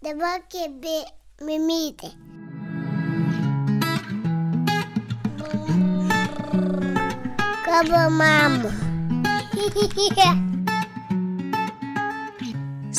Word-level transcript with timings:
Dabar 0.00 0.40
kėbė 0.48 1.02
mimytė. 1.44 2.08
Kaba 7.66 8.06
mama. 8.08 8.70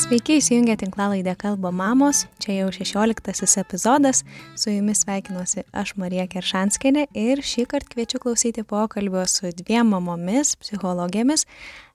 Sveiki 0.01 0.37
įsijungę 0.37 0.77
tinklalaidę 0.83 1.33
Kalba 1.41 1.73
mamos, 1.73 2.27
čia 2.37 2.59
jau 2.59 2.69
16 2.77 3.57
epizodas, 3.63 4.21
su 4.53 4.69
jumis 4.69 5.01
sveikinuosi 5.01 5.65
aš 5.73 5.97
Marija 5.97 6.29
Keršanskinė 6.29 7.09
ir 7.17 7.41
šį 7.41 7.65
kartą 7.73 7.95
kviečiu 7.95 8.21
klausyti 8.21 8.61
pokalbio 8.61 9.25
su 9.25 9.49
dviem 9.49 9.89
mamomis, 9.97 10.53
psichologėmis, 10.61 11.49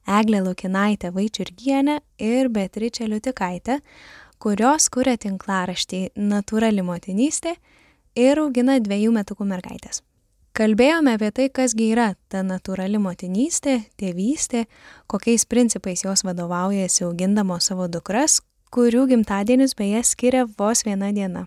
Eglė 0.07 0.43
Lukinaitė 0.43 1.15
Vaičiurgienė 1.15 2.01
ir 2.23 2.51
Beatričė 2.55 3.09
Liutikaitė, 3.11 3.81
kurios 4.39 4.89
kuria 4.93 5.17
tinklaraštį 5.21 6.03
Naturali 6.17 6.85
motinystė 6.85 7.57
ir 8.17 8.41
augina 8.43 8.79
dviejų 8.81 9.15
metukų 9.17 9.47
mergaitės. 9.49 10.03
Kalbėjome 10.57 11.13
apie 11.19 11.29
tai, 11.37 11.49
kasgi 11.53 11.91
yra 11.93 12.15
ta 12.33 12.41
natūrali 12.41 12.97
motinystė, 12.97 13.83
tėvystė, 14.01 14.65
kokiais 15.05 15.45
principais 15.45 16.05
jos 16.07 16.25
vadovaujasi 16.25 17.05
augindamos 17.05 17.69
savo 17.69 17.91
dukras, 17.93 18.39
kurių 18.73 19.05
gimtadienis 19.11 19.77
beje 19.77 20.01
skiria 20.09 20.47
vos 20.57 20.87
viena 20.89 21.13
diena. 21.13 21.45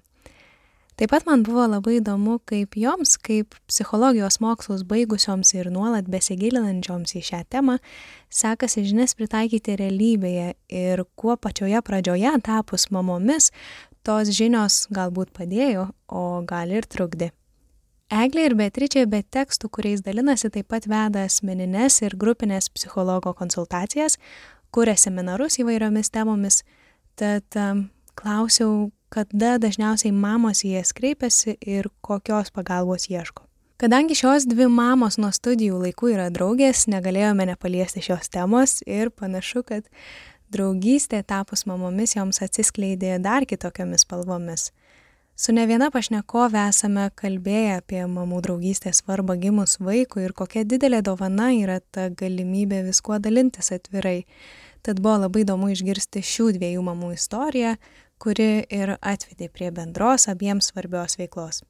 Taip 1.00 1.14
pat 1.14 1.24
man 1.24 1.46
buvo 1.48 1.64
labai 1.64 2.02
įdomu, 2.02 2.42
kaip 2.50 2.76
joms, 2.76 3.14
kaip 3.24 3.56
psichologijos 3.72 4.42
mokslus 4.44 4.82
baigusioms 4.84 5.54
ir 5.56 5.70
nuolat 5.72 6.10
besigilinančioms 6.12 7.14
į 7.16 7.22
šią 7.24 7.40
temą, 7.56 7.78
sekasi 8.28 8.84
žinias 8.84 9.16
pritaikyti 9.16 9.78
realybėje 9.80 10.50
ir 10.68 11.06
kuo 11.16 11.38
pačioje 11.40 11.80
pradžioje 11.88 12.34
tapus 12.44 12.90
mamomis, 12.92 13.48
tos 14.04 14.34
žinios 14.36 14.90
galbūt 14.92 15.32
padėjo, 15.40 15.88
o 16.12 16.44
gal 16.44 16.76
ir 16.76 16.84
trukdė. 16.84 17.32
Eglė 18.12 18.50
ir 18.50 18.58
Beatričė 18.60 19.06
be 19.08 19.24
tekstų, 19.24 19.72
kuriais 19.72 20.04
dalinasi, 20.04 20.52
taip 20.52 20.68
pat 20.68 20.92
veda 20.92 21.24
asmeninės 21.30 22.02
ir 22.04 22.20
grupinės 22.20 22.68
psichologo 22.76 23.32
konsultacijas, 23.40 24.20
kuria 24.76 25.00
seminarus 25.00 25.62
įvairiomis 25.64 26.12
temomis. 26.12 26.64
Tad 27.16 27.56
um, 27.56 27.86
klausiau, 28.20 28.90
kada 29.10 29.58
dažniausiai 29.62 30.14
mamos 30.16 30.64
į 30.64 30.78
jas 30.78 30.94
kreipiasi 30.96 31.58
ir 31.62 31.90
kokios 32.02 32.52
pagalbos 32.56 33.10
ieško. 33.10 33.46
Kadangi 33.80 34.16
šios 34.16 34.44
dvi 34.44 34.68
mamos 34.68 35.16
nuo 35.18 35.30
studijų 35.32 35.78
laikų 35.86 36.10
yra 36.12 36.28
draugės, 36.36 36.84
negalėjome 36.92 37.46
nepaliesti 37.48 38.04
šios 38.04 38.28
temos 38.28 38.82
ir 38.84 39.08
panašu, 39.10 39.64
kad 39.64 39.86
draugystė 40.52 41.22
tapus 41.24 41.64
mamomis 41.70 42.18
joms 42.18 42.42
atsiskleidė 42.44 43.18
dar 43.24 43.46
kitokiamis 43.48 44.04
spalvomis. 44.04 44.70
Su 45.40 45.54
ne 45.56 45.64
viena 45.70 45.88
pašnekove 45.88 46.60
esame 46.68 47.06
kalbėję 47.16 47.78
apie 47.80 48.02
mamų 48.12 48.42
draugystės 48.44 49.00
svarbą 49.00 49.38
gimus 49.40 49.78
vaikui 49.80 50.26
ir 50.26 50.34
kokia 50.36 50.66
didelė 50.68 51.00
dovana 51.08 51.54
yra 51.56 51.78
ta 51.80 52.10
galimybė 52.12 52.82
viskuo 52.90 53.22
dalintis 53.24 53.72
atvirai. 53.72 54.26
Tad 54.84 55.00
buvo 55.00 55.22
labai 55.22 55.46
įdomu 55.46 55.72
išgirsti 55.72 56.20
šių 56.20 56.50
dviejų 56.58 56.84
mamų 56.84 57.14
istoriją, 57.16 57.78
kuri 58.20 58.66
ir 58.70 58.96
atvedė 59.00 59.50
prie 59.50 59.72
bendros 59.72 60.28
abiems 60.32 60.72
svarbios 60.72 61.18
veiklos. 61.20 61.64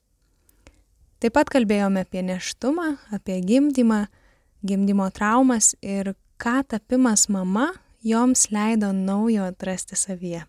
Taip 1.19 1.35
pat 1.35 1.51
kalbėjome 1.51 2.05
apie 2.05 2.23
neštumą, 2.23 2.93
apie 3.15 3.41
gimdymą, 3.43 4.05
gimdymo 4.65 5.09
traumas 5.11 5.73
ir 5.81 6.13
ką 6.39 6.61
tapimas 6.67 7.27
mama 7.29 7.73
joms 8.03 8.47
leido 8.51 8.93
naujo 8.95 9.49
atrasti 9.51 9.99
savyje. 9.99 10.45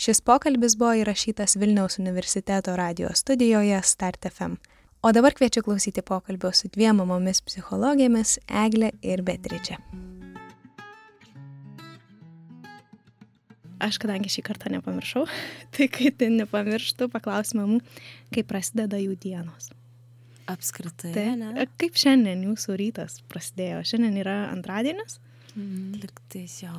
Šis 0.00 0.20
pokalbis 0.22 0.76
buvo 0.78 0.94
įrašytas 1.02 1.56
Vilniaus 1.58 1.98
universiteto 1.98 2.76
radio 2.78 3.10
studijoje 3.14 3.80
Start 3.84 4.26
FM. 4.30 4.58
O 5.02 5.12
dabar 5.12 5.34
kviečiu 5.34 5.62
klausyti 5.62 6.02
pokalbio 6.02 6.52
su 6.52 6.68
dviem 6.68 7.02
mamomis 7.02 7.42
psichologėmis 7.46 8.38
Eglė 8.46 8.92
ir 9.02 9.22
Beatričė. 9.26 9.78
Aš 13.80 13.96
kadangi 14.02 14.30
šį 14.32 14.44
kartą 14.46 14.72
nepamiršau, 14.74 15.24
tai 15.76 15.88
kai 15.92 16.12
tai 16.12 16.28
nepamirštu, 16.34 17.08
paklausiu 17.12 17.62
mamų, 17.62 17.80
kaip 18.34 18.50
prasideda 18.50 19.00
jų 19.00 19.16
dienos. 19.22 19.72
Apskritai. 20.50 21.12
Tai, 21.14 21.26
ne? 21.38 21.66
kaip 21.78 21.98
šiandien 22.00 22.42
jūsų 22.48 22.76
rytas 22.80 23.20
prasidėjo? 23.30 23.84
Šiandien 23.86 24.16
yra 24.24 24.38
antradienis, 24.50 25.20
Mm, 25.56 25.98
Liktais 26.02 26.62
jo. 26.62 26.72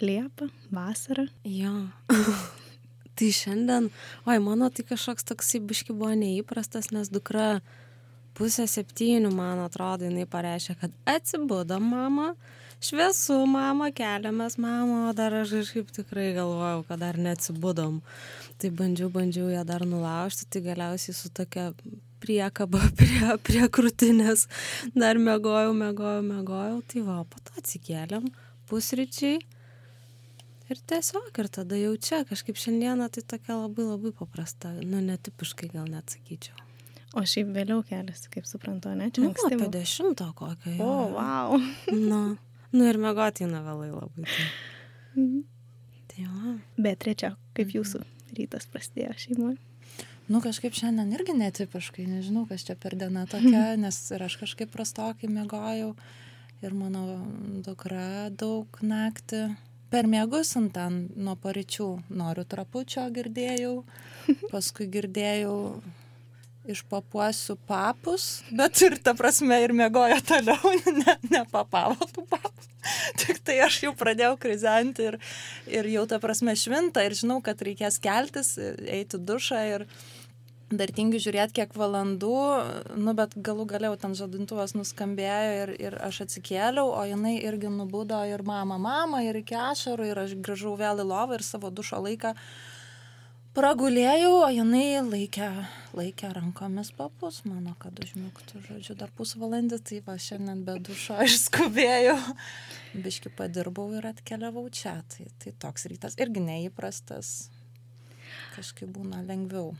Liepa, 0.00 0.48
vasara. 0.70 1.26
Jo. 1.44 1.88
tai 3.16 3.30
šiandien, 3.32 3.88
oi, 4.28 4.38
mano 4.44 4.68
tai 4.68 4.84
kažkoks 4.84 5.24
toksai 5.30 5.62
biški 5.64 5.96
buvo 5.96 6.12
neįprastas, 6.18 6.90
nes 6.92 7.08
dukra 7.12 7.62
pusę 8.36 8.66
septynių, 8.68 9.32
man 9.34 9.62
atrodo, 9.64 10.06
jinai 10.08 10.26
pareiškė, 10.28 10.76
kad 10.82 10.96
atsibudo 11.08 11.78
mama, 11.82 12.34
šviesu 12.84 13.38
mama, 13.48 13.90
keliamės 13.96 14.58
mama, 14.60 15.06
o 15.10 15.14
dar 15.16 15.34
aš 15.40 15.54
kažkaip 15.60 15.92
tikrai 15.96 16.30
galvojau, 16.36 16.82
kad 16.88 17.00
dar 17.02 17.20
neatsibudom. 17.20 18.02
Tai 18.60 18.72
bandžiau, 18.76 19.08
bandžiau 19.12 19.48
ją 19.52 19.64
dar 19.68 19.84
nulaužti, 19.88 20.48
tai 20.50 20.62
galiausiai 20.64 21.16
su 21.16 21.32
tokia 21.32 21.70
priekaba 22.20 22.80
prie, 22.98 23.20
prie 23.46 23.66
krūtinės 23.72 24.46
dar 24.96 25.20
mėgojau, 25.20 25.74
mėgojau, 25.76 26.24
mėgojau, 26.26 26.80
tai 26.92 27.04
va, 27.06 27.20
po 27.28 27.42
to 27.44 27.56
atsikėlėm 27.60 28.30
pusryčiai. 28.70 29.40
Ir 30.66 30.80
tiesiog, 30.90 31.28
ir 31.38 31.48
tada 31.54 31.78
jau 31.78 31.92
čia, 32.02 32.24
kažkaip 32.26 32.58
šiandieną 32.58 33.06
tai 33.14 33.22
tokia 33.22 33.54
labai 33.54 33.86
labai 33.86 34.10
paprasta, 34.18 34.72
nu 34.82 34.98
netipiškai 35.04 35.70
gal 35.70 35.86
net 35.86 36.16
sakyčiau. 36.16 36.58
O 37.16 37.22
šiaip 37.24 37.48
vėliau 37.56 37.80
keliasi, 37.88 38.28
kaip 38.32 38.44
suprantu, 38.48 38.92
ne? 38.98 39.08
Čia 39.10 39.22
Nu, 39.24 39.30
anksti. 39.32 39.46
apie 39.48 39.60
buvo. 39.62 39.70
dešimtą 39.72 40.26
kokią. 40.36 40.74
O, 40.84 40.90
wow. 41.14 41.56
Nu, 42.10 42.22
nu 42.76 42.88
ir 42.90 42.98
mėgoti 43.00 43.46
eina 43.46 43.62
vėlai 43.64 43.88
labai. 43.94 44.26
Tai, 45.16 45.44
tai 46.12 46.26
va. 46.28 46.56
Beatričia, 46.76 47.32
kaip 47.56 47.72
jūsų 47.72 48.02
rytas 48.36 48.68
prasidėjo 48.68 49.14
šeimoje? 49.22 49.56
Nu, 50.28 50.40
kažkaip 50.42 50.74
šiandien 50.74 51.12
irgi 51.14 51.36
netipiškai, 51.38 52.04
nežinau, 52.10 52.44
kas 52.50 52.64
čia 52.66 52.74
per 52.76 52.96
diena 52.98 53.24
tokia, 53.30 53.72
nes 53.84 54.00
ir 54.12 54.24
aš 54.26 54.36
kažkaip 54.42 54.72
prastokai 54.74 55.30
mėgojau 55.30 55.92
ir 56.64 56.74
mano 56.74 57.04
dukra 57.64 58.26
daug 58.34 58.66
naktį 58.82 59.44
per 59.92 60.08
mėgus 60.10 60.50
ant 60.58 60.72
ten 60.74 61.04
nuo 61.14 61.36
paryčių 61.38 61.86
noriu 62.10 62.42
trapučio 62.48 63.06
girdėjau, 63.14 63.84
paskui 64.52 64.88
girdėjau 64.90 65.54
iš 66.70 66.82
papuosių 66.90 67.56
papus, 67.68 68.42
bet 68.54 68.80
ir 68.84 68.98
ta 69.02 69.14
prasme 69.18 69.58
ir 69.64 69.74
mėgojo 69.76 70.18
toliau, 70.26 70.74
ne, 71.00 71.18
nepapavo 71.30 72.08
tų 72.12 72.26
papų. 72.30 72.70
Tik 73.20 73.40
tai 73.46 73.60
aš 73.66 73.80
jau 73.86 73.94
pradėjau 73.98 74.36
krizenti 74.40 75.08
ir, 75.10 75.18
ir 75.70 75.88
jau 75.90 76.04
ta 76.10 76.20
prasme 76.22 76.54
švinta 76.58 77.04
ir 77.06 77.16
žinau, 77.18 77.40
kad 77.44 77.62
reikės 77.62 77.98
keltis, 78.02 78.54
eiti 78.58 79.18
dušą 79.18 79.62
ir 79.72 79.86
dar 80.66 80.90
tingiu 80.90 81.20
žiūrėti 81.22 81.60
kiek 81.60 81.74
valandų, 81.78 82.38
nu 82.98 83.14
bet 83.14 83.36
galų 83.38 83.68
galiau 83.70 83.94
ten 84.00 84.16
žadintuvas 84.18 84.74
nuskambėjo 84.74 85.52
ir, 85.62 85.74
ir 85.78 85.98
aš 86.02 86.24
atsikėliau, 86.26 86.90
o 86.90 87.02
jinai 87.06 87.36
irgi 87.38 87.70
nubudo 87.70 88.18
ir 88.26 88.42
mama, 88.46 88.78
mama, 88.78 89.22
ir 89.22 89.38
iki 89.44 89.54
ašarų 89.54 90.08
ir 90.10 90.22
aš 90.24 90.34
grįžau 90.42 90.74
vėl 90.78 91.04
į 91.04 91.06
lovą 91.06 91.38
ir 91.38 91.46
savo 91.46 91.70
dušo 91.70 92.02
laiką 92.02 92.34
pragulėjau, 93.56 94.32
o 94.44 94.48
jinai 94.52 95.00
laikė, 95.04 95.48
laikė 95.96 96.30
rankomis 96.36 96.92
papus 96.96 97.40
mano, 97.48 97.74
kad 97.80 97.96
užmigtų, 98.02 98.60
žodžiu, 98.68 98.96
dar 99.00 99.12
pusvalandį, 99.16 99.80
tai 99.88 100.00
va 100.06 100.16
šiandien 100.20 100.62
be 100.66 100.76
dušo 100.84 101.16
aš 101.24 101.38
skubėjau. 101.46 102.16
Biški 103.06 103.32
padirbau 103.36 103.88
ir 103.96 104.10
atkeliavau 104.12 104.66
čia, 104.74 104.98
tai, 105.12 105.28
tai 105.42 105.54
toks 105.64 105.88
rytas 105.92 106.18
irgi 106.20 106.44
neįprastas, 106.44 107.50
kažkaip 108.56 108.92
būna 108.92 109.24
lengviau. 109.26 109.72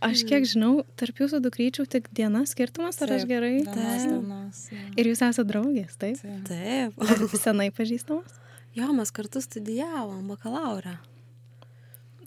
Aš 0.00 0.22
kiek 0.28 0.46
žinau, 0.48 0.78
tarp 0.96 1.18
jūsų 1.20 1.42
dukryčių 1.44 1.84
tik 1.92 2.08
dienas 2.16 2.54
skirtumas, 2.54 2.96
ar 3.04 3.18
aš 3.18 3.26
Taip, 3.26 3.32
gerai? 3.34 3.52
Dienos, 3.66 4.06
dienos. 4.08 4.62
jo. 4.72 4.84
Ir 4.96 5.10
jūs 5.10 5.20
esate 5.20 5.44
draugės, 5.50 5.98
taip? 6.00 6.22
Taip. 6.22 6.48
Taip. 6.48 7.02
Ar 7.04 7.24
senai 7.36 7.68
pažįstamos? 7.74 8.38
Jo, 8.72 8.88
mes 8.96 9.12
kartu 9.12 9.42
studijavom 9.44 10.24
bakalaurę. 10.32 10.96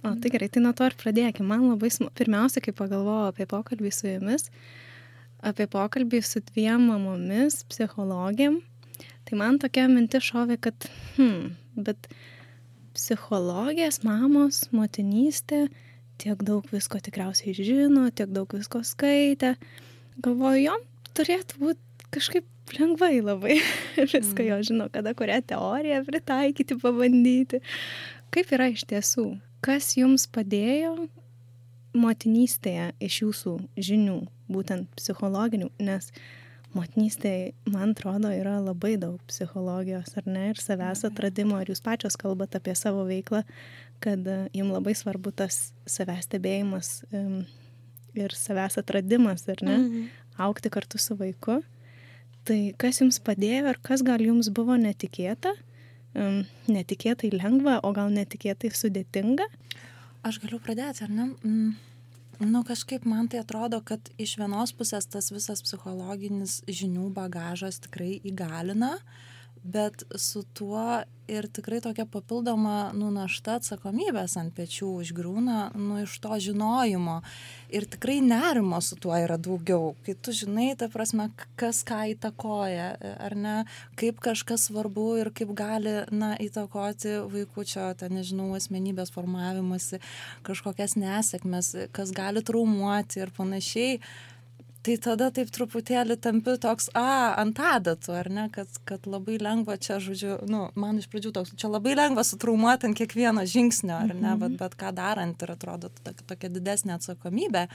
O, 0.05 0.13
tai 0.21 0.29
gerai, 0.29 0.49
tai 0.53 0.61
nuo 0.61 0.73
to 0.77 0.85
ir 0.85 0.93
pradėkime. 0.99 1.47
Man 1.49 1.65
labai, 1.71 1.89
sma... 1.93 2.11
pirmiausia, 2.17 2.61
kai 2.61 2.75
pagalvojau 2.77 3.31
apie 3.31 3.47
pokalbį 3.49 3.91
su 3.95 4.05
jumis, 4.11 4.49
apie 5.45 5.65
pokalbį 5.71 6.21
su 6.25 6.43
dviem 6.51 6.85
mamomis, 6.91 7.63
psichologėm, 7.71 8.59
tai 9.25 9.39
man 9.41 9.57
tokia 9.61 9.87
mintis 9.89 10.27
šovė, 10.27 10.59
kad, 10.67 10.87
hm, 11.15 11.55
bet 11.87 12.09
psichologės, 12.95 14.03
mamos, 14.05 14.67
motinystė, 14.75 15.65
tiek 16.21 16.43
daug 16.47 16.67
visko 16.71 17.01
tikriausiai 17.03 17.55
žino, 17.57 18.05
tiek 18.13 18.29
daug 18.35 18.51
visko 18.55 18.83
skaitė. 18.85 19.55
Galvoju, 20.23 20.61
jom 20.69 20.85
turėtų 21.17 21.63
būti 21.63 22.11
kažkaip 22.15 22.77
lengvai 22.77 23.19
labai 23.23 23.57
viską 24.13 24.45
jo 24.47 24.61
žino, 24.69 24.87
kada 24.93 25.15
kurią 25.17 25.41
teoriją 25.49 26.03
pritaikyti, 26.07 26.77
pabandyti. 26.81 27.61
Kaip 28.33 28.53
yra 28.55 28.69
iš 28.71 28.85
tiesų? 28.89 29.27
Kas 29.65 29.95
jums 29.97 30.27
padėjo 30.29 30.93
motinystėje 31.95 32.89
iš 33.03 33.21
jūsų 33.23 33.53
žinių, 33.87 34.19
būtent 34.51 34.91
psichologinių, 34.99 35.71
nes 35.81 36.11
motinystėje, 36.75 37.53
man 37.71 37.93
atrodo, 37.95 38.29
yra 38.35 38.57
labai 38.59 38.95
daug 38.99 39.21
psichologijos, 39.29 40.11
ar 40.19 40.27
ne, 40.27 40.49
ir 40.51 40.59
savęs 40.59 41.05
atradimo, 41.07 41.55
ar 41.57 41.71
jūs 41.71 41.81
pačios 41.83 42.17
kalbate 42.19 42.59
apie 42.59 42.75
savo 42.75 43.05
veiklą, 43.07 43.45
kad 44.03 44.27
e, 44.27 44.39
jums 44.57 44.75
labai 44.75 44.95
svarbu 44.97 45.31
tas 45.39 45.69
savęs 45.87 46.27
stebėjimas 46.27 46.89
ir 48.15 48.35
savęs 48.35 48.75
atradimas, 48.81 49.47
ar 49.51 49.63
ne, 49.63 49.77
mhm. 49.77 50.09
aukti 50.47 50.71
kartu 50.73 50.99
su 51.01 51.15
vaiku. 51.19 51.61
Tai 52.45 52.59
kas 52.77 52.99
jums 53.01 53.17
padėjo 53.23 53.71
ir 53.71 53.79
kas 53.81 54.03
gal 54.05 54.21
jums 54.21 54.51
buvo 54.53 54.75
netikėta, 54.77 55.55
netikėtai 56.71 57.31
lengva, 57.35 57.79
o 57.83 57.91
gal 57.95 58.13
netikėtai 58.13 58.71
sudėtinga? 58.71 59.47
Aš 60.25 60.39
galiu 60.43 60.61
pradėti, 60.63 61.03
ar 61.05 61.11
ne? 61.11 61.27
Mm. 61.43 61.75
Nu, 62.43 62.65
kažkaip 62.67 63.05
man 63.07 63.29
tai 63.31 63.39
atrodo, 63.39 63.79
kad 63.79 64.09
iš 64.19 64.35
vienos 64.41 64.73
pusės 64.75 65.07
tas 65.07 65.29
visas 65.31 65.61
psichologinis 65.63 66.57
žinių 66.67 67.07
bagažas 67.15 67.79
tikrai 67.85 68.17
įgalina, 68.27 68.97
bet 69.65 70.03
su 70.15 70.43
tuo 70.53 71.03
ir 71.27 71.47
tikrai 71.49 71.79
tokia 71.81 72.05
papildoma 72.05 72.91
nu 72.93 73.09
našta 73.13 73.55
atsakomybės 73.59 74.35
ant 74.37 74.53
pečių 74.53 74.91
užgriūna 75.01 75.71
nu 75.73 76.03
iš 76.03 76.19
to 76.21 76.37
žinojimo. 76.47 77.15
Ir 77.73 77.87
tikrai 77.89 78.19
nerimo 78.21 78.77
su 78.85 78.97
tuo 79.01 79.15
yra 79.17 79.39
daugiau 79.41 79.95
kai 80.05 80.13
tu 80.21 80.35
žinai 80.37 80.75
ta 80.77 80.89
prasme 80.93 81.31
kas 81.59 81.81
ką 81.87 82.03
įtakoja 82.13 82.91
ar 83.25 83.35
ne 83.35 83.55
kaip 83.97 84.21
kažkas 84.21 84.67
svarbu 84.69 85.07
ir 85.23 85.31
kaip 85.33 85.55
gali 85.57 85.97
na 86.13 86.35
įtakoti 86.37 87.17
vaikučio 87.33 87.89
ten 87.97 88.13
nežinau 88.19 88.51
asmenybės 88.59 89.13
formavimąsi 89.15 90.01
kažkokias 90.45 90.93
nesėkmes 91.01 91.73
kas 91.95 92.13
gali 92.13 92.45
traumuoti 92.45 93.25
ir 93.25 93.33
panašiai 93.33 93.99
tai 94.85 94.95
tada 95.01 95.31
taip 95.33 95.49
truputėlį 95.53 96.17
tampi 96.21 96.55
toks 96.61 96.91
a 96.97 97.33
ant 97.41 97.59
adatų 97.59 98.13
ar 98.19 98.29
ne 98.29 98.45
kad 98.53 98.69
kad 98.87 99.07
labai 99.09 99.39
lengva 99.41 99.79
čia 99.81 99.97
žodžiu 100.03 100.37
nu 100.51 100.67
man 100.79 101.01
iš 101.01 101.09
pradžių 101.11 101.33
toks 101.35 101.55
čia 101.57 101.71
labai 101.71 101.95
lengva 101.97 102.25
sutraumuot 102.27 102.85
ant 102.85 102.97
kiekvieno 102.97 103.45
žingsnio 103.49 103.95
ar 103.97 104.13
ne 104.13 104.35
vat 104.35 104.51
mhm. 104.51 104.59
bet 104.61 104.77
ką 104.79 104.93
darant 104.95 105.41
ir 105.41 105.55
atrodo 105.55 105.91
tokia 106.03 106.51
didesnė 106.53 106.99
atsakomybė 106.99 107.65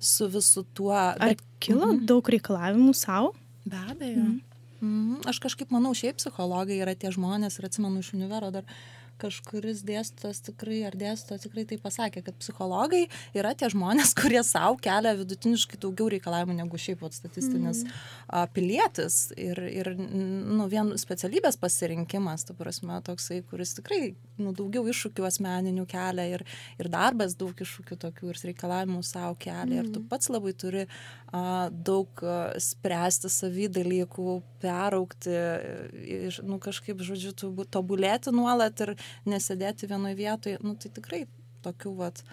su 0.00 0.28
visu 0.32 0.66
tuo 0.76 0.96
ar 0.96 1.36
kilo 1.62 1.94
mhm. 1.94 2.06
daug 2.10 2.32
reikalavimų 2.36 2.94
sau 2.96 3.34
be 3.64 3.80
abejo 3.88 4.22
mhm. 4.26 4.38
Mhm. 4.80 5.28
Aš 5.28 5.36
kažkaip 5.44 5.68
manau, 5.74 5.92
šiaip 5.96 6.16
psichologai 6.16 6.78
yra 6.80 6.94
tie 6.96 7.10
žmonės 7.12 7.58
ir 7.60 7.68
atsimenu 7.68 8.00
iš 8.00 8.14
univero 8.16 8.48
dar 8.54 8.64
kažkuris 9.20 9.82
dėstytojas 9.86 10.42
tikrai 10.48 10.80
ar 10.88 10.96
dėstytoja 10.98 11.44
tikrai 11.44 11.66
tai 11.68 11.78
pasakė, 11.82 12.24
kad 12.26 12.38
psichologai 12.40 13.04
yra 13.36 13.52
tie 13.58 13.70
žmonės, 13.72 14.14
kurie 14.20 14.42
savo 14.46 14.78
kelia 14.82 15.14
vidutiniškai 15.18 15.80
daugiau 15.82 16.10
reikalavimų 16.14 16.58
negu 16.62 16.80
šiaip 16.80 17.04
vat, 17.04 17.16
statistinis 17.16 17.84
mm. 17.84 18.00
a, 18.28 18.44
pilietis. 18.54 19.20
Ir, 19.40 19.60
ir 19.68 19.92
nu, 19.98 20.66
vien 20.70 20.94
specialybės 21.00 21.60
pasirinkimas, 21.60 22.46
tu 22.48 22.56
prasme, 22.58 22.98
toksai, 23.06 23.42
kuris 23.50 23.76
tikrai 23.78 24.14
nu, 24.42 24.52
daugiau 24.56 24.84
iššūkių 24.90 25.26
asmeninių 25.28 25.86
kelia 25.90 26.26
ir, 26.36 26.44
ir 26.80 26.90
darbas 26.92 27.36
daug 27.38 27.54
iššūkių 27.54 27.98
tokių 28.04 28.32
ir 28.32 28.40
reikalavimų 28.50 29.02
savo 29.06 29.36
kelia. 29.40 29.80
Mm. 29.80 29.82
Ir 29.82 29.90
tu 29.94 30.02
mm. 30.02 30.08
pats 30.12 30.30
labai 30.32 30.54
turi 30.58 30.84
a, 30.86 31.42
daug 31.70 32.24
a, 32.24 32.38
spręsti 32.60 33.30
savy 33.32 33.68
dalykų, 33.72 34.38
peraukti, 34.62 35.34
iš, 36.28 36.42
nu, 36.46 36.60
kažkaip, 36.62 37.02
žodžiu, 37.06 37.34
tobulėti 37.70 38.34
nuolat 38.34 38.80
ir 38.86 38.96
nesėdėti 39.28 39.90
vienoje 39.90 40.18
vietoje, 40.18 40.62
nu, 40.64 40.76
tai 40.80 40.92
tikrai 40.96 41.24
tokių 41.64 41.94
vat, 42.00 42.24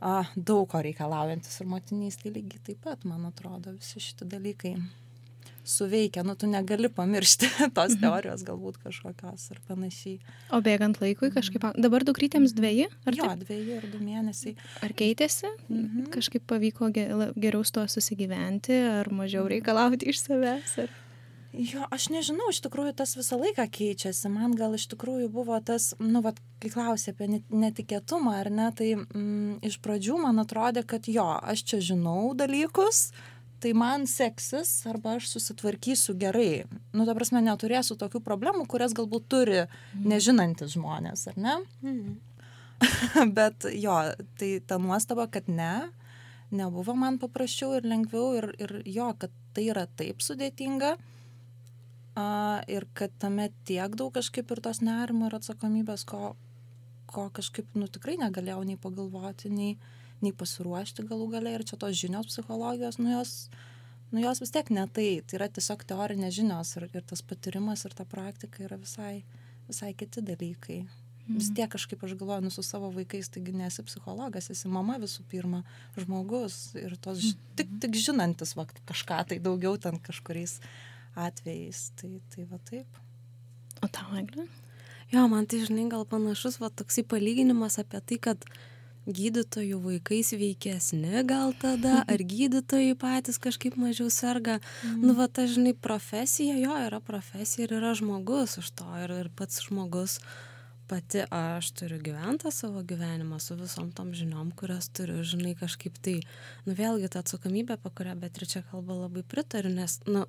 a, 0.00 0.22
daug 0.36 0.68
ko 0.70 0.82
reikalaujantis 0.86 1.60
ir 1.60 1.70
motinystė 1.70 2.32
lygiai 2.34 2.64
taip 2.70 2.82
pat, 2.86 3.06
man 3.08 3.28
atrodo, 3.30 3.74
visi 3.76 4.02
šitie 4.02 4.28
dalykai 4.30 4.76
suveikia, 5.64 6.24
nu 6.26 6.34
tu 6.38 6.48
negali 6.50 6.88
pamiršti 6.92 7.50
tos 7.76 7.96
mhm. 7.96 8.00
teorijos 8.04 8.44
galbūt 8.46 8.80
kažkokios 8.84 9.50
ir 9.54 9.60
panašiai. 9.68 10.16
O 10.56 10.62
bėgant 10.64 11.00
laikui 11.02 11.32
kažkaip, 11.34 11.68
dabar 11.80 12.06
dukrytėms 12.06 12.54
dviejį? 12.56 12.88
Ar 13.06 13.18
jo, 13.18 13.28
taip? 13.28 13.44
dviejį 13.44 13.76
ir 13.76 13.90
du 13.92 14.00
mėnesiai. 14.04 14.56
Ar 14.86 14.96
keitėsi? 14.96 15.52
Mhm. 15.68 16.08
Kažkaip 16.14 16.46
pavyko 16.50 16.90
geriau 16.94 17.62
su 17.64 17.76
to 17.76 17.86
susigyventi, 17.90 18.80
ar 19.02 19.12
mažiau 19.14 19.46
reikalauti 19.50 20.10
iš 20.10 20.24
savęs? 20.26 20.80
Ar 20.86 20.98
jo 21.52 21.82
aš 21.90 22.08
nežinau 22.14 22.50
iš 22.50 22.60
tikrųjų 22.64 22.94
tas 23.00 23.16
visą 23.18 23.38
laiką 23.40 23.66
keičiasi 23.74 24.30
man 24.30 24.54
gal 24.58 24.74
iš 24.76 24.86
tikrųjų 24.92 25.30
buvo 25.34 25.58
tas 25.66 25.92
nu 25.98 26.22
vat 26.22 26.38
kai 26.62 26.70
klausi 26.70 27.10
apie 27.10 27.26
net 27.30 27.50
netikėtumą 27.50 28.36
ar 28.38 28.50
ne 28.54 28.68
tai 28.76 28.92
mm, 28.94 29.58
iš 29.66 29.80
pradžių 29.82 30.20
man 30.22 30.42
atrodė 30.42 30.84
kad 30.86 31.08
jo 31.10 31.26
aš 31.26 31.64
čia 31.72 31.82
žinau 31.90 32.32
dalykus 32.38 33.10
tai 33.60 33.74
man 33.76 34.06
seksis 34.10 34.72
arba 34.90 35.16
aš 35.18 35.28
susitvarkysiu 35.34 36.16
gerai 36.20 36.64
nu 36.96 37.06
ta 37.08 37.14
prasme 37.16 37.42
neturėsiu 37.44 37.98
tokių 38.00 38.22
problemų 38.26 38.66
kurias 38.70 38.96
galbūt 38.96 39.28
turi 39.32 39.60
mhm. 39.62 40.08
nežinantys 40.14 40.74
žmonės 40.76 41.28
ar 41.32 41.38
ne 41.40 41.56
mhm. 41.84 42.18
bet 43.38 43.68
jo 43.76 43.96
tai 44.40 44.52
ta 44.66 44.80
nuostaba 44.80 45.28
kad 45.30 45.48
ne 45.48 45.90
nebuvo 46.50 46.96
man 46.98 47.20
paprasčiau 47.22 47.76
ir 47.78 47.86
lengviau 47.86 48.34
ir 48.40 48.52
ir 48.58 48.76
jo 48.88 49.12
kad 49.18 49.34
tai 49.54 49.68
yra 49.70 49.86
taip 49.98 50.22
sudėtinga 50.24 50.96
a, 52.14 52.26
ir 52.68 52.86
kad 52.94 53.12
tame 53.22 53.50
tiek 53.68 53.94
daug 53.98 54.12
kažkaip 54.14 54.50
ir 54.50 54.62
tos 54.64 54.82
nerimo 54.84 55.28
ir 55.28 55.36
atsakomybės, 55.38 56.04
ko, 56.08 56.34
ko 57.10 57.28
kažkaip, 57.36 57.70
nu, 57.78 57.88
tikrai 57.92 58.16
negalėjau 58.20 58.62
nei 58.66 58.78
pagalvoti, 58.80 59.52
nei, 59.54 59.76
nei 60.24 60.32
pasiruošti 60.36 61.06
galų 61.08 61.30
galiai 61.34 61.58
ir 61.58 61.66
čia 61.68 61.78
tos 61.80 61.98
žinios 61.98 62.30
psichologijos, 62.30 63.00
nu 63.00 63.12
jos, 63.12 63.34
nu 64.12 64.22
jos 64.22 64.42
vis 64.42 64.54
tiek 64.54 64.70
ne 64.74 64.86
tai, 64.86 65.08
tai 65.26 65.40
yra 65.40 65.50
tiesiog 65.50 65.84
teorinės 65.88 66.36
žinios 66.36 66.74
ir, 66.78 66.88
ir 66.94 67.06
tas 67.06 67.22
patyrimas 67.22 67.84
ir 67.86 67.96
ta 67.96 68.06
praktika 68.08 68.64
yra 68.66 68.80
visai, 68.80 69.22
visai 69.68 69.92
kiti 69.94 70.24
dalykai. 70.26 70.80
Mm. 71.30 71.38
Vis 71.38 71.50
tiek 71.54 71.70
kažkaip 71.70 72.00
aš 72.04 72.16
galvoju, 72.18 72.42
nu 72.46 72.50
su 72.50 72.62
savo 72.66 72.90
vaikais, 72.94 73.28
taigi 73.30 73.52
nesi 73.54 73.84
psichologas, 73.86 74.50
esi 74.50 74.70
mama 74.72 74.96
visų 74.98 75.22
pirma, 75.30 75.62
žmogus 75.98 76.72
ir 76.80 76.96
tos 76.98 77.22
mm. 77.22 77.44
tik, 77.60 77.76
tik 77.84 78.00
žinantis 78.08 78.56
va, 78.58 78.66
kažką 78.88 79.20
tai 79.30 79.38
daugiau 79.42 79.76
ten 79.78 80.00
kažkuriais 80.02 80.58
atvejais. 81.14 81.90
Tai, 82.00 82.16
tai 82.34 82.48
va 82.50 82.58
taip. 82.70 82.98
O 83.80 83.88
tau, 83.88 84.10
Eglė? 84.18 84.48
Jo, 85.10 85.24
man 85.30 85.46
tai 85.50 85.62
žinai 85.66 85.88
gal 85.90 86.04
panašus, 86.06 86.60
va 86.62 86.70
toksai 86.70 87.02
palyginimas 87.08 87.80
apie 87.82 87.98
tai, 88.06 88.18
kad 88.28 88.44
gydytojų 89.14 89.80
vaikai 89.84 90.20
sveikesni 90.26 91.24
gal 91.28 91.54
tada, 91.60 92.02
ar 92.08 92.22
gydytojai 92.32 92.94
patys 92.98 93.40
kažkaip 93.42 93.78
mažiau 93.80 94.10
serga. 94.12 94.58
Mm. 94.84 95.00
Nu, 95.08 95.16
va, 95.18 95.28
ta, 95.28 95.46
žinai, 95.50 95.74
profesija, 95.74 96.56
jo, 96.60 96.76
yra 96.86 97.00
profesija 97.04 97.66
ir 97.66 97.76
yra 97.80 97.92
žmogus 97.98 98.58
už 98.60 98.70
to. 98.78 98.88
Ir, 99.02 99.16
ir 99.24 99.32
pats 99.36 99.62
žmogus, 99.66 100.18
pati 100.90 101.22
aš 101.30 101.70
turiu 101.78 102.00
gyventą 102.02 102.50
savo 102.50 102.82
gyvenimą 102.82 103.38
su 103.38 103.54
visom 103.54 103.92
tom 103.94 104.10
žiniom, 104.16 104.50
kurias 104.58 104.88
turiu, 104.90 105.20
žinai, 105.22 105.52
kažkaip 105.58 106.00
tai, 106.02 106.16
nu, 106.66 106.74
vėlgi 106.74 107.12
ta 107.12 107.22
atsakomybė, 107.22 107.76
apie 107.76 107.92
kurią 108.00 108.16
Beatričia 108.18 108.64
kalba, 108.72 108.96
labai 109.04 109.22
pritariu, 109.22 109.70
nes, 109.76 110.00
nu, 110.10 110.24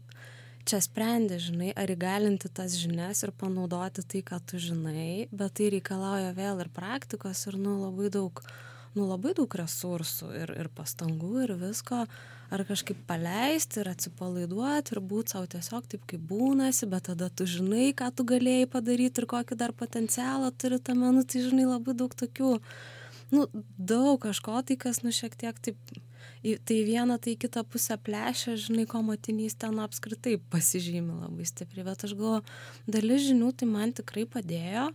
čia 0.69 0.81
sprendi, 0.85 1.39
žinai, 1.41 1.71
ar 1.77 1.89
įgalinti 1.89 2.51
tas 2.53 2.75
žinias 2.77 3.23
ir 3.25 3.33
panaudoti 3.41 4.05
tai, 4.05 4.21
ką 4.25 4.41
tu 4.45 4.61
žinai, 4.61 5.27
bet 5.33 5.57
tai 5.57 5.71
reikalauja 5.73 6.35
vėl 6.37 6.61
ir 6.61 6.69
praktikos 6.73 7.41
ir, 7.49 7.57
nu, 7.61 7.79
labai 7.85 8.11
daug, 8.13 8.43
nu, 8.97 9.07
labai 9.07 9.33
daug 9.37 9.55
resursų 9.61 10.29
ir, 10.41 10.53
ir 10.63 10.69
pastangų 10.75 11.45
ir 11.45 11.55
visko, 11.59 12.03
ar 12.51 12.63
kažkaip 12.67 12.99
paleisti 13.07 13.81
ir 13.81 13.91
atsipalaiduoti 13.93 14.95
ir 14.95 15.01
būti 15.11 15.35
savo 15.35 15.47
tiesiog 15.51 15.87
taip, 15.91 16.03
kaip 16.09 16.23
būnasi, 16.31 16.89
bet 16.91 17.07
tada 17.07 17.29
tu 17.31 17.47
žinai, 17.47 17.91
ką 17.97 18.11
tu 18.15 18.27
galėjai 18.27 18.67
padaryti 18.71 19.23
ir 19.23 19.29
kokį 19.31 19.59
dar 19.59 19.71
potencialą 19.71 20.51
turi 20.59 20.81
tame, 20.83 21.13
nu, 21.15 21.23
tai 21.23 21.45
žinai, 21.47 21.69
labai 21.69 21.95
daug 21.97 22.15
tokių, 22.23 22.57
nu, 23.31 23.47
daug 23.77 24.19
kažko 24.27 24.59
tai, 24.67 24.79
kas, 24.79 25.03
nu, 25.05 25.15
šiek 25.15 25.39
tiek 25.39 25.63
taip 25.63 25.79
į 26.45 26.57
tai 26.65 26.81
vieną 26.85 27.17
tai 27.21 27.35
kitą 27.39 27.63
pusę 27.67 27.97
plešia 28.01 28.55
žinai 28.59 28.87
ko 28.89 29.03
motinystė 29.05 29.69
na 29.73 29.85
apskritai 29.87 30.37
pasižymi 30.53 31.19
labai 31.21 31.45
stipriai 31.49 31.85
bet 31.87 32.05
aš 32.07 32.15
galvoju 32.17 32.41
dalis 32.89 33.27
žinių 33.29 33.51
tai 33.57 33.69
man 33.69 33.93
tikrai 33.97 34.25
padėjo 34.29 34.89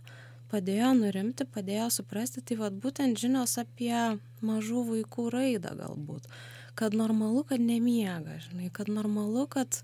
padėjo 0.51 0.93
nurimti 0.97 1.47
padėjo 1.53 1.89
suprasti 1.99 2.43
tai 2.43 2.57
vat 2.61 2.77
būtent 2.83 3.19
žinios 3.19 3.57
apie 3.61 3.95
mažų 4.45 4.83
vaikų 4.91 5.29
raidą 5.33 5.73
galbūt. 5.79 6.27
Kad 6.77 6.93
normalu 6.97 7.43
kad 7.49 7.63
nemiega 7.63 8.37
žinai 8.47 8.69
kad 8.73 8.91
normalu 8.91 9.47
kad 9.49 9.81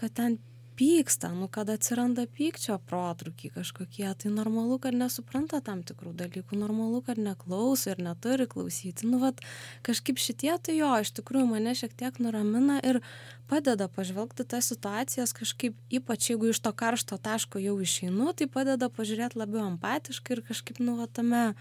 kad 0.00 0.14
ten 0.16 0.38
pyksta 0.78 1.30
nu 1.36 1.48
kad 1.52 1.70
atsiranda 1.72 2.24
pykčio 2.36 2.78
protrūkiai 2.88 3.52
kažkokie 3.56 4.08
tai 4.22 4.32
normalu 4.32 4.78
kad 4.82 4.96
nesupranta 4.96 5.60
tam 5.64 5.82
tikrų 5.86 6.14
dalykų 6.18 6.58
normalu 6.58 7.02
kad 7.06 7.20
neklauso 7.20 7.92
ir 7.92 8.02
neturi 8.02 8.48
klausyti 8.50 9.08
nu 9.10 9.20
vat 9.22 9.40
kažkaip 9.86 10.20
šitie 10.22 10.52
tai 10.62 10.78
jo 10.78 10.90
iš 11.04 11.12
tikrųjų 11.18 11.50
mane 11.52 11.76
šiek 11.78 11.94
tiek 11.98 12.18
nuramina 12.22 12.80
ir 12.80 13.02
padeda 13.50 13.88
pažvelgt 13.92 14.44
į 14.44 14.48
tas 14.54 14.72
situacijas 14.72 15.36
kažkaip 15.36 15.76
ypač 15.92 16.30
jeigu 16.32 16.52
iš 16.52 16.62
to 16.64 16.72
karšto 16.72 17.20
taško 17.20 17.62
jau 17.62 17.78
išeinu 17.80 18.32
tai 18.36 18.48
padeda 18.50 18.88
pažiūrėt 18.92 19.36
labiau 19.36 19.66
empatiškai 19.70 20.38
ir 20.38 20.46
kažkaip 20.52 20.80
nu 20.80 20.96
va 21.00 21.08
tame 21.10 21.52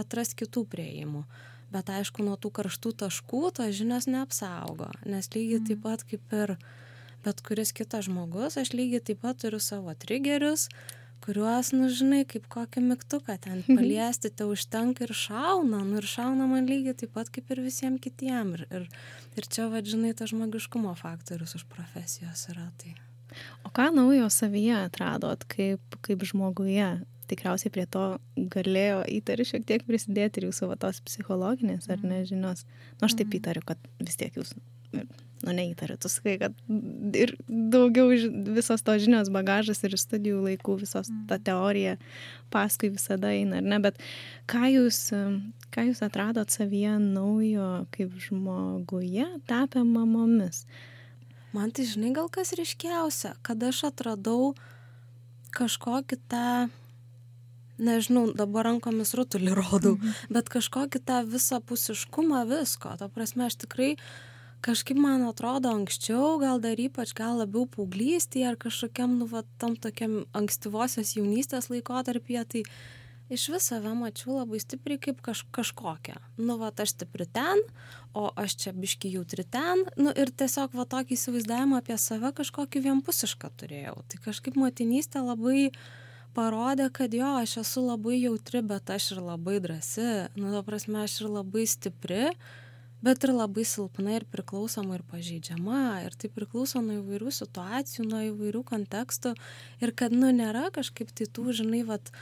atrast 0.00 0.36
kitų 0.38 0.64
prieimų. 0.70 1.24
Bet 1.74 1.90
aišku, 1.90 2.22
nuo 2.22 2.36
tų 2.38 2.52
karštų 2.54 2.92
taškų 3.02 3.42
tos 3.56 3.74
žinios 3.74 4.06
neapsaugo, 4.10 4.90
nes 5.08 5.30
lygiai 5.34 5.62
taip 5.66 5.82
pat 5.82 6.04
kaip 6.06 6.34
ir 6.36 6.54
bet 7.24 7.40
kuris 7.46 7.72
kitas 7.76 8.08
žmogus, 8.08 8.58
aš 8.60 8.74
lygiai 8.76 9.02
taip 9.04 9.22
pat 9.24 9.40
turiu 9.42 9.60
savo 9.62 9.94
triggerius, 9.98 10.68
kuriuos, 11.24 11.70
nu 11.72 11.88
žinai, 11.88 12.22
kaip 12.28 12.46
kokį 12.52 12.82
mygtuką 12.84 13.36
ten 13.40 13.62
paliesti, 13.68 14.28
te 14.28 14.46
užtenka 14.48 15.06
ir 15.06 15.14
šauna, 15.16 15.80
nu 15.86 16.00
ir 16.02 16.08
šauna 16.08 16.48
man 16.50 16.68
lygiai 16.68 16.96
taip 17.00 17.14
pat 17.16 17.30
kaip 17.32 17.50
ir 17.54 17.62
visiems 17.64 18.02
kitiems. 18.04 18.60
Ir, 18.60 18.66
ir, 18.76 18.84
ir 19.40 19.48
čia, 19.48 19.70
va, 19.72 19.80
žinai, 19.80 20.12
tas 20.16 20.34
žmogiškumo 20.34 20.92
faktorius 21.00 21.56
už 21.58 21.66
profesijos 21.72 22.44
yra. 22.52 22.68
Tai. 22.80 22.94
O 23.64 23.72
ką 23.74 23.88
naujo 23.96 24.28
savyje 24.30 24.76
atradot 24.84 25.48
kaip, 25.50 25.98
kaip 26.04 26.24
žmoguje? 26.28 26.92
Tikriausiai 27.24 27.72
prie 27.72 27.86
to 27.88 28.04
galėjo 28.52 29.00
įtariu 29.08 29.46
šiek 29.48 29.64
tiek 29.64 29.84
prisidėti 29.88 30.42
ir 30.42 30.50
jūsų 30.50 30.68
va, 30.74 30.76
tos 30.80 31.00
psichologinės 31.08 31.88
ar 31.88 32.04
nežinios. 32.04 32.66
Nu, 32.98 33.08
aš 33.08 33.16
taip 33.16 33.30
mhm. 33.30 33.38
įtariu, 33.40 33.64
kad 33.64 33.80
vis 34.04 34.20
tiek 34.20 34.36
jūs 34.36 34.52
nu 35.44 35.52
neįtariu, 35.54 35.96
tu 36.00 36.08
sakai, 36.10 36.36
kad 36.40 36.56
ir 37.16 37.34
daugiau 37.48 38.10
visos 38.56 38.84
to 38.84 38.96
žinios 39.00 39.30
bagažas 39.34 39.82
ir 39.84 39.96
studijų 40.00 40.42
laikų, 40.46 40.78
visos 40.84 41.10
ta 41.28 41.38
mm. 41.38 41.44
teorija 41.46 41.96
paskui 42.54 42.92
visada 42.94 43.32
eina, 43.34 43.60
ar 43.60 43.68
ne, 43.74 43.80
bet 43.84 44.00
ką 44.50 44.70
jūs, 44.72 45.00
ką 45.74 45.86
jūs 45.90 46.02
atradot 46.06 46.52
savyje 46.54 46.96
naujo 47.02 47.84
kaip 47.94 48.16
žmoguje 48.26 49.28
tapę 49.50 49.84
mamomis? 49.86 50.64
Man 51.54 51.70
tai 51.70 51.86
žinai 51.86 52.14
gal 52.16 52.30
kas 52.32 52.54
ryškiausia, 52.58 53.36
kad 53.46 53.62
aš 53.62 53.84
atradau 53.92 54.54
kažkokį 55.54 56.18
tą 56.30 56.48
nežinau, 57.78 58.28
dabar 58.34 58.68
rankomis 58.70 59.14
rutulį 59.18 59.54
rodau, 59.54 59.96
mhm. 59.98 60.34
bet 60.34 60.50
kažkokį 60.50 61.02
tą 61.06 61.24
visapusiškumą 61.26 62.46
visko. 62.50 62.94
Ta 62.98 63.10
prasme, 63.10 63.46
aš 63.46 63.58
tikrai 63.64 63.94
uh, 63.94 64.06
kažkaip 64.64 64.98
man 65.00 65.26
atrodo 65.28 65.72
anksčiau 65.76 66.38
gal 66.40 66.60
dar 66.64 66.80
ypač 66.80 67.12
gal 67.16 67.36
labiau 67.42 67.66
paauglystėje 67.68 68.48
ar 68.48 68.58
kažkokiam 68.60 69.18
nu 69.20 69.28
va 69.28 69.44
tam 69.60 69.76
tokiam 69.76 70.22
ankstyvosios 70.36 71.14
jaunystės 71.18 71.68
laikotarpyje 71.72 72.44
tai 72.54 72.62
išvis 73.34 73.68
save 73.70 73.92
mačiau 73.98 74.38
labai 74.38 74.60
stipriai 74.62 75.00
kaip 75.00 75.20
kaž 75.24 75.44
kažkokią. 75.54 76.16
Nu 76.40 76.56
vat 76.60 76.80
aš 76.80 76.94
stipri 76.94 77.26
ten 77.26 77.60
o 78.16 78.30
aš 78.40 78.56
čia 78.62 78.72
biškį 78.76 79.12
jautri 79.18 79.44
ten. 79.44 79.84
Nu 80.00 80.12
ir 80.12 80.32
tiesiog 80.32 80.76
va 80.76 80.88
tokį 80.88 81.16
įsivaizdavimą 81.18 81.82
apie 81.82 81.98
save 82.00 82.32
kažkokį 82.40 82.84
vienpusišką 82.88 83.52
turėjau. 83.60 83.96
Tai 84.08 84.22
kažkaip 84.28 84.58
motinystė 84.60 85.24
labai 85.24 85.70
parodė 86.34 86.90
kad 86.92 87.14
jo 87.14 87.36
aš 87.40 87.58
esu 87.62 87.84
labai 87.84 88.18
jautri 88.18 88.64
bet 88.66 88.90
aš 88.90 89.12
ir 89.14 89.24
labai 89.24 89.60
drąsi. 89.62 90.10
Nu 90.40 90.52
ta 90.54 90.64
prasme 90.66 91.04
aš 91.04 91.20
ir 91.22 91.32
labai 91.38 91.68
stipri 91.70 92.32
bet 93.04 93.24
ir 93.26 93.34
labai 93.34 93.64
silpna 93.68 94.16
ir 94.16 94.24
priklausoma 94.32 94.98
ir 94.98 95.04
pažeidžiama 95.10 96.04
ir 96.06 96.16
tai 96.16 96.30
priklauso 96.32 96.80
nuo 96.84 97.00
įvairių 97.02 97.32
situacijų 97.38 98.06
nuo 98.08 98.22
įvairių 98.30 98.62
kontekstų. 98.70 99.34
Ir 99.84 99.92
kad 99.98 100.14
nu 100.16 100.32
nėra 100.32 100.70
kažkaip 100.74 101.12
tai 101.12 101.28
tų 101.28 101.52
žinai 101.60 101.82
vat 101.88 102.12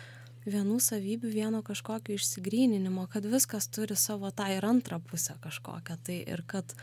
vienų 0.46 0.80
savybių 0.82 1.30
vieno 1.30 1.62
kažkokio 1.62 2.16
išsigryninimo 2.18 3.06
kad 3.12 3.26
viskas 3.30 3.68
turi 3.70 3.96
savo 3.96 4.32
tą 4.34 4.48
ir 4.56 4.66
antrą 4.66 4.98
pusę 4.98 5.36
kažkokią 5.42 5.98
tai 6.02 6.18
ir 6.26 6.42
kad 6.46 6.74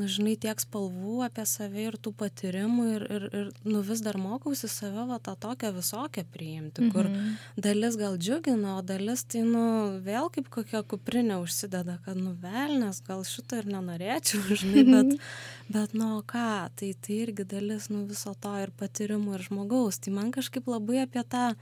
nu 0.00 0.06
žinai 0.08 0.38
tiek 0.40 0.56
spalvų 0.62 1.18
apie 1.26 1.42
save 1.44 1.82
ir 1.84 1.96
tų 2.00 2.14
patyrimų 2.16 2.84
ir 2.94 3.02
ir 3.16 3.24
ir 3.40 3.48
nu 3.68 3.82
vis 3.84 4.00
dar 4.00 4.16
mokausi 4.16 4.70
save 4.72 5.04
va 5.10 5.18
tą 5.20 5.34
tokią 5.36 5.72
visokią 5.76 6.24
priimti 6.32 6.86
kur 6.94 7.10
Mhm. 7.10 7.34
dalis 7.66 7.98
gal 8.00 8.16
džiugina 8.16 8.78
o 8.78 8.82
dalis 8.82 9.24
tai 9.24 9.42
nu 9.44 9.64
vėl 10.06 10.30
kaip 10.32 10.48
kokia 10.48 10.80
kuprinė 10.82 11.36
užsideda 11.44 11.98
kad 12.06 12.16
nu 12.16 12.32
velnias 12.40 13.02
gal 13.04 13.20
šito 13.28 13.60
ir 13.60 13.68
nenorėčiau 13.74 14.40
žinai 14.62 14.84
bet 14.88 15.20
bet 15.68 15.94
nu 15.94 16.22
ką 16.24 16.70
tai 16.76 16.94
tai 16.96 17.20
irgi 17.26 17.44
dalis 17.44 17.90
nu 17.92 18.06
viso 18.08 18.32
to 18.40 18.54
ir 18.64 18.72
patyrimų 18.80 19.34
ir 19.36 19.46
žmogaus 19.50 20.00
tai 20.00 20.10
man 20.16 20.32
kažkaip 20.32 20.66
labai 20.72 21.02
apie 21.04 21.22
tą 21.28 21.52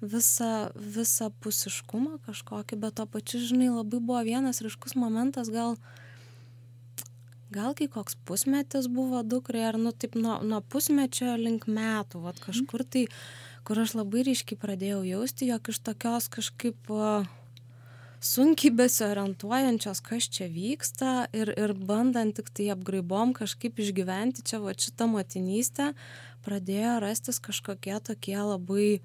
visą 0.00 0.72
visapusiškumą 0.96 2.18
kažkokį 2.26 2.78
bet 2.80 2.94
tuo 2.96 3.04
pačiu 3.06 3.40
žinai 3.44 3.68
labai 3.68 4.00
buvo 4.00 4.22
vienas 4.24 4.62
ryškus 4.64 4.96
momentas 4.96 5.50
gal 5.52 5.76
gal 7.54 7.74
kai 7.74 7.88
koks 7.90 8.16
pusmetis 8.26 8.88
buvo 8.90 9.22
dukrai 9.26 9.66
ar 9.70 9.78
nu 9.78 9.92
taip 9.92 10.14
nuo 10.14 10.38
nuo 10.46 10.60
pusmečio 10.60 11.34
link 11.40 11.66
metų 11.66 12.22
vat 12.26 12.40
kažkur 12.44 12.84
tai 12.86 13.06
kur 13.66 13.82
aš 13.82 13.96
labai 13.98 14.24
ryškiai 14.28 14.58
pradėjau 14.60 15.02
jausti 15.08 15.50
jog 15.50 15.70
iš 15.72 15.82
tokios 15.90 16.30
kažkaip 16.32 16.90
sunkiai 18.20 18.74
besiorientuojančios 18.76 20.02
kas 20.04 20.28
čia 20.36 20.48
vyksta 20.52 21.12
ir 21.36 21.52
ir 21.56 21.72
bandant 21.74 22.36
tiktai 22.36 22.68
apgraibom 22.74 23.32
kažkaip 23.36 23.80
išgyventi 23.80 24.44
čia 24.44 24.60
vat 24.60 24.80
šitą 24.84 25.08
motinystę 25.08 25.92
pradėjo 26.44 26.98
rastis 27.04 27.40
kažkokie 27.40 27.96
tokie 28.04 28.36
labai 28.36 29.00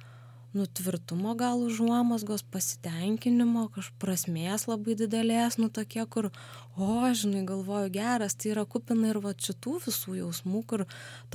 nu 0.56 0.66
tvirtumo 0.66 1.34
gal 1.36 1.60
užuomazgos 1.68 2.44
pasitenkinimo 2.54 3.66
kaž 3.76 3.90
prasmės 4.00 4.64
labai 4.70 4.96
didelės 5.02 5.58
nu 5.60 5.68
tokie 5.78 6.06
kur 6.14 6.30
o 6.80 6.88
žinai 7.22 7.42
galvoju 7.50 7.90
geras 7.98 8.38
tai 8.40 8.54
yra 8.54 8.64
kupina 8.76 9.10
ir 9.12 9.20
vat 9.26 9.44
šitų 9.48 9.74
visų 9.88 10.16
jausmų 10.22 10.62
kur 10.70 10.86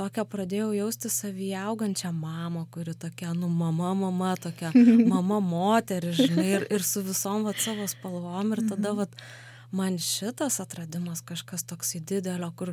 tokią 0.01 0.25
pradėjau 0.35 0.71
jausti 0.79 1.13
savyje 1.13 1.61
augančią 1.61 2.15
mamą 2.17 2.65
kuri 2.73 2.97
tokia 3.05 3.35
nu 3.37 3.53
mama 3.61 3.93
mama 4.05 4.33
tokia 4.41 4.73
mama 5.13 5.43
moteris 5.53 6.17
žinai 6.25 6.49
ir 6.55 6.67
ir 6.79 6.89
su 6.93 7.05
visom 7.05 7.45
vat 7.51 7.61
savo 7.61 7.85
spalvom 7.93 8.57
ir 8.57 8.65
tada 8.73 8.97
vat 9.03 9.21
man 9.71 10.01
šitas 10.01 10.63
atradimas 10.65 11.21
kažkas 11.21 11.69
toksai 11.69 12.01
didelio 12.01 12.55
kur 12.57 12.73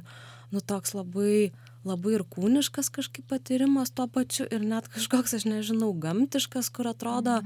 nu 0.51 0.61
toks 0.61 0.95
labai 0.97 1.51
labai 1.87 2.17
ir 2.17 2.23
kūniškas 2.27 2.89
kažkaip 2.93 3.27
patyrimas 3.31 3.91
tuo 3.95 4.07
pačiu 4.11 4.47
ir 4.51 4.63
net 4.65 4.87
kažkoks 4.91 5.35
aš 5.37 5.45
nežinau 5.47 5.91
gamtiškas 6.03 6.69
kur 6.73 6.89
atrodo 6.91 7.37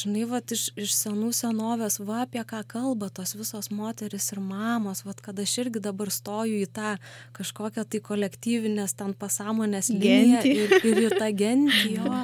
žinai 0.00 0.26
vat 0.32 0.52
iš 0.56 0.68
iš 0.76 0.94
senų 0.96 1.30
senovės 1.36 1.98
va 2.10 2.22
apie 2.26 2.42
ką 2.52 2.62
kalba 2.74 3.10
tos 3.14 3.34
visos 3.38 3.70
moterys 3.74 4.30
ir 4.34 4.42
mamos 4.44 5.04
vat 5.08 5.22
kad 5.24 5.40
aš 5.44 5.56
irgi 5.64 5.82
dabar 5.88 6.12
stoju 6.14 6.60
į 6.64 6.68
tą 6.78 6.96
kažkokią 7.38 7.86
tai 7.88 8.02
kolektyvinės 8.10 8.96
ten 8.98 9.16
pasąmonės 9.22 9.92
liniją 9.94 10.44
ir 10.52 10.78
ir 10.82 11.02
į 11.06 11.10
tą 11.16 11.32
gentį 11.42 11.96
jo. 11.96 12.22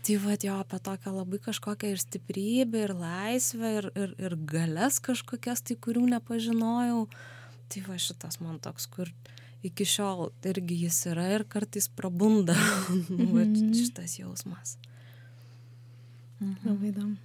Tai 0.00 0.14
vat 0.22 0.44
jo 0.46 0.54
apie 0.56 0.78
tokią 0.80 1.10
labai 1.12 1.38
kažkokią 1.44 1.90
ir 1.92 2.00
stiprybę 2.00 2.86
ir 2.86 2.94
laisvę 2.96 3.74
ir 3.80 3.90
ir 3.92 4.14
ir 4.16 4.38
galias 4.54 4.96
kažkokias 5.04 5.60
tai 5.66 5.76
kurių 5.76 6.06
nepažinojau 6.14 7.04
tai 7.70 7.82
va 7.86 7.98
šitas 8.00 8.40
man 8.42 8.58
toks 8.62 8.88
kur 8.90 9.10
iki 9.66 9.84
šiol 9.84 10.30
irgi 10.46 10.78
jis 10.84 11.02
yra 11.12 11.26
ir 11.36 11.44
kartais 11.48 11.88
prabunda 11.88 12.56
nu, 13.08 13.32
va, 13.34 13.44
šitas 13.76 14.18
jausmas. 14.20 14.78
Labai 16.40 16.88
įdomu. 16.94 17.18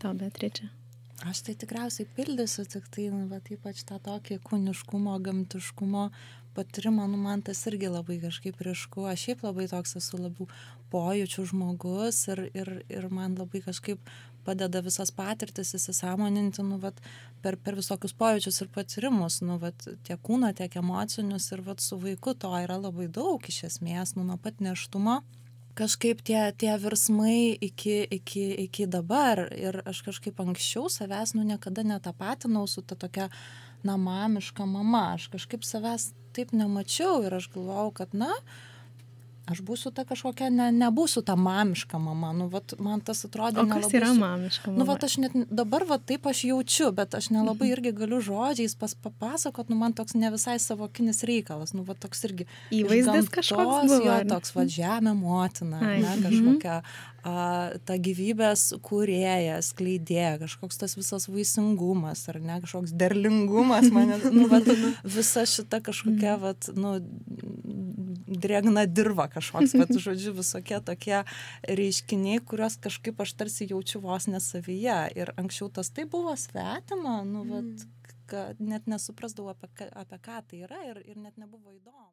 Tau 0.00 0.12
Beatričia. 0.16 0.68
Aš 1.28 1.42
tai 1.44 1.52
tikriausiai 1.60 2.08
pildysiu, 2.16 2.64
tik 2.64 2.86
tai, 2.92 3.10
nu, 3.12 3.26
bet 3.28 3.50
ypač 3.52 3.82
tą 3.88 3.98
tokį 4.00 4.38
kūniškumo, 4.44 5.18
gamtiškumo 5.20 6.06
patyrimą, 6.56 7.04
nu, 7.12 7.18
man 7.20 7.42
tas 7.44 7.60
irgi 7.68 7.90
labai 7.92 8.16
kažkaip 8.22 8.60
ryšku. 8.64 9.04
Aš 9.08 9.26
šiaip 9.26 9.44
labai 9.44 9.66
toks 9.68 9.98
esu 10.00 10.20
labiau 10.20 10.48
pojūčių 10.92 11.44
žmogus 11.52 12.22
ir, 12.32 12.46
ir, 12.56 12.72
ir 12.88 13.08
man 13.12 13.36
labai 13.36 13.60
kažkaip 13.66 14.00
padeda 14.44 14.82
visas 14.84 15.12
patirtis 15.14 15.74
įsisamoninti, 15.78 16.62
nu, 16.66 16.78
vat, 16.82 17.00
per, 17.44 17.58
per 17.60 17.78
visokius 17.78 18.14
pojūčius 18.18 18.62
ir 18.64 18.70
patyrimus, 18.74 19.40
nu, 19.46 19.58
vat, 19.62 19.88
tiek 20.06 20.20
kūno, 20.26 20.52
tiek 20.56 20.76
emocinius. 20.80 21.50
Ir 21.54 21.64
vat, 21.66 21.84
su 21.84 21.98
vaiku 22.00 22.34
to 22.38 22.52
yra 22.62 22.80
labai 22.80 23.08
daug 23.12 23.44
iš 23.48 23.64
esmės, 23.72 24.16
nu, 24.16 24.26
nuo 24.28 24.40
pat 24.40 24.62
neštumo 24.64 25.20
kažkaip 25.78 26.20
tie, 26.26 26.40
tie 26.58 26.72
virsmai 26.80 27.56
iki, 27.60 28.02
iki, 28.10 28.44
iki 28.66 28.86
dabar 28.90 29.46
ir 29.54 29.80
aš 29.88 30.02
kažkaip 30.08 30.40
anksčiau 30.42 30.90
savęs, 30.92 31.34
nu, 31.36 31.44
niekada 31.46 31.84
netapatinau 31.86 32.66
su 32.68 32.82
ta 32.82 32.98
tokia, 32.98 33.30
na, 33.86 33.96
mamiška 33.96 34.66
mama, 34.68 35.14
aš 35.16 35.30
kažkaip 35.32 35.64
savęs 35.64 36.10
taip 36.36 36.52
nemačiau 36.52 37.22
ir 37.24 37.38
aš 37.38 37.48
galvojau, 37.54 37.94
kad, 38.02 38.12
na, 38.14 38.32
aš 39.52 39.62
būsiu 39.66 39.92
ta 39.94 40.04
kažkokia, 40.08 40.50
ne, 40.54 40.68
nebūsiu 40.74 41.22
ta 41.26 41.36
mamiška 41.38 41.98
mama. 42.02 42.32
Nu, 42.36 42.48
vat, 42.52 42.74
man 42.82 43.02
tas 43.04 43.24
atrodė. 43.26 43.62
O 43.62 43.66
kas 43.68 43.86
nelabai 43.86 44.00
yra 44.00 44.12
mamiška 44.18 44.70
mama? 44.70 44.80
Nu, 44.80 44.88
vat, 44.88 45.06
aš 45.06 45.16
net 45.22 45.36
dabar 45.50 45.86
va, 45.88 45.98
taip 45.98 46.28
aš 46.30 46.44
jaučiu, 46.50 46.90
bet 46.96 47.16
aš 47.18 47.30
nelabai 47.34 47.70
irgi 47.72 47.94
galiu 47.96 48.20
žodžiais 48.24 48.76
pas, 48.80 48.94
papasakot, 48.94 49.70
nu, 49.72 49.78
man 49.80 49.96
toks 49.96 50.16
ne 50.18 50.32
visai 50.32 50.58
savokinis 50.62 51.24
reikalas, 51.28 51.74
nu, 51.76 51.84
va, 51.86 51.96
toks 51.98 52.26
irgi 52.28 52.48
Įvaizdis 52.74 53.30
kažkoks 53.32 53.90
buvo, 53.90 54.00
Jo, 54.00 54.18
toks 54.28 54.54
va, 54.56 54.66
žemė 54.70 55.14
motina, 55.18 55.80
Ai, 55.82 56.00
ne, 56.02 56.14
mhm. 56.16 56.26
kažkokia 56.26 56.76
a, 57.26 57.34
ta 57.84 57.96
gyvybės 58.00 58.66
kūrėjas, 58.84 59.72
kleidėja, 59.76 60.38
kažkoks 60.44 60.80
tas 60.80 60.96
visas 60.96 61.28
vaisingumas, 61.30 62.24
ar 62.32 62.40
ne, 62.42 62.60
kažkoks 62.64 62.94
derlingumas, 62.96 63.90
mane, 63.94 64.18
nu, 64.32 64.46
va, 64.50 64.62
visa 65.16 65.44
šita 65.48 65.82
kažkokia, 65.84 66.36
va, 66.40 66.54
nu, 66.76 66.96
drėgna 68.30 68.86
dirva 68.86 69.26
kažkoks, 69.32 69.74
bet 69.74 69.92
žodžiu, 69.98 70.32
visokie 70.38 70.78
tokie 70.86 71.24
reiškiniai, 71.68 72.40
kuriuos 72.46 72.78
kažkaip 72.82 73.20
aš 73.20 73.34
tarsi 73.34 73.66
jaučiu 73.70 74.00
vos 74.04 74.28
nesavyje. 74.30 74.98
Ir 75.18 75.34
anksčiau 75.40 75.70
tas 75.72 75.90
tai 75.90 76.06
buvo 76.06 76.36
svetima, 76.38 77.20
nu, 77.26 77.44
vat, 77.50 77.64
Mm. 78.30 78.56
net 78.62 78.86
nesuprasdavau, 78.86 79.50
apie, 79.56 79.88
apie 79.90 80.18
ką 80.22 80.36
tai 80.46 80.60
yra 80.62 80.84
ir, 80.86 81.02
ir 81.02 81.16
net 81.18 81.36
nebuvo 81.36 81.72
įdomu. 81.74 82.12